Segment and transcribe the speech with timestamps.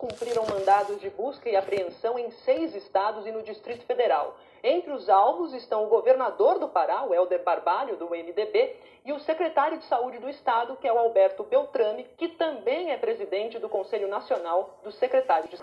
[0.00, 4.34] cumpriram mandados de busca e apreensão em seis estados e no Distrito Federal.
[4.64, 9.20] Entre os alvos estão o governador do Pará, o Helder Barbalho, do MDB, e o
[9.20, 13.68] secretário de Saúde do Estado, que é o Alberto Beltrame, que também é presidente do
[13.68, 15.58] Conselho Nacional dos Secretários de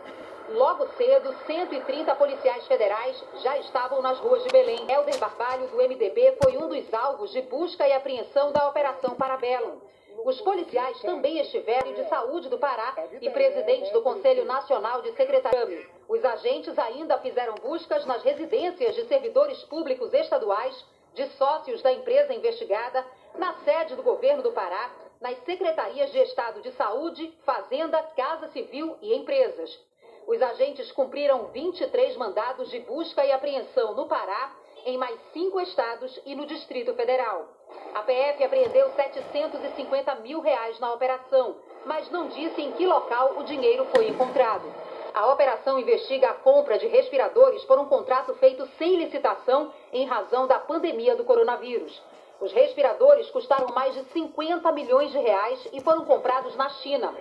[0.50, 4.86] Logo cedo, 130 policiais federais já estavam nas ruas de Belém.
[4.88, 9.80] Helder Barbalho, do MDB, foi um dos alvos de busca e apreensão da Operação Parabellum.
[10.26, 15.86] Os policiais também estiveram de saúde do Pará e presidente do Conselho Nacional de Secretariado.
[16.08, 22.34] Os agentes ainda fizeram buscas nas residências de servidores públicos estaduais, de sócios da empresa
[22.34, 24.92] investigada, na sede do governo do Pará,
[25.22, 29.80] nas secretarias de Estado de Saúde, Fazenda, Casa Civil e empresas.
[30.28, 34.54] Os agentes cumpriram 23 mandados de busca e apreensão no Pará,
[34.88, 37.46] em mais cinco estados e no Distrito Federal.
[37.94, 43.44] A PF apreendeu 750 mil reais na operação, mas não disse em que local o
[43.44, 44.64] dinheiro foi encontrado.
[45.14, 50.48] A operação investiga a compra de respiradores por um contrato feito sem licitação em razão
[50.48, 52.02] da pandemia do coronavírus.
[52.40, 57.14] Os respiradores custaram mais de 50 milhões de reais e foram comprados na China.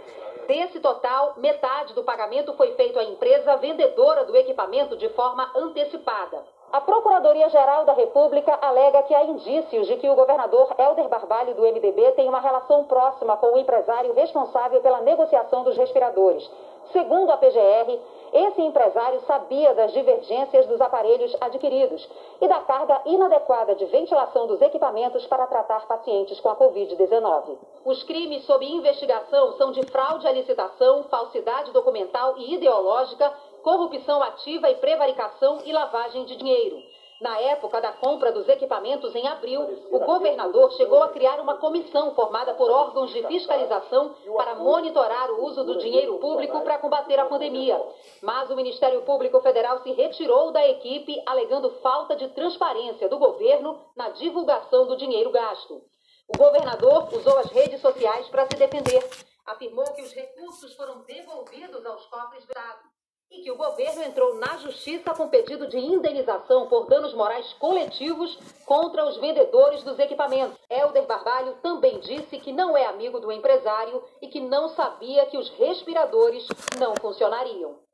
[0.47, 6.45] Desse total, metade do pagamento foi feito à empresa vendedora do equipamento de forma antecipada.
[6.73, 11.63] A Procuradoria-Geral da República alega que há indícios de que o governador Helder Barbalho do
[11.63, 16.51] MDB tem uma relação próxima com o empresário responsável pela negociação dos respiradores.
[16.93, 17.99] Segundo a PGR,
[18.33, 22.09] esse empresário sabia das divergências dos aparelhos adquiridos
[22.41, 27.57] e da carga inadequada de ventilação dos equipamentos para tratar pacientes com a Covid-19.
[27.85, 33.33] Os crimes sob investigação são de fraude à licitação, falsidade documental e ideológica,
[33.67, 36.81] corrupção ativa e prevaricação e lavagem de dinheiro.
[37.21, 42.15] Na época da compra dos equipamentos em abril, o governador chegou a criar uma comissão
[42.15, 47.25] formada por órgãos de fiscalização para monitorar o uso do dinheiro público para combater a
[47.25, 47.77] pandemia.
[48.23, 53.81] Mas o Ministério Público Federal se retirou da equipe, alegando falta de transparência do governo
[53.97, 55.83] na divulgação do dinheiro gasto.
[56.29, 59.03] O governador usou as redes sociais para se defender.
[59.45, 62.96] Afirmou que os recursos foram devolvidos aos cofres do Estado
[63.31, 68.39] e que o governo entrou na justiça com pedido de indenização por danos morais coletivos
[68.65, 70.59] contra os vendedores dos equipamentos.
[70.71, 75.37] Helder Barbalho também disse que não é amigo do empresário e que não sabia que
[75.37, 76.47] os respiradores
[76.79, 77.86] não funcionariam.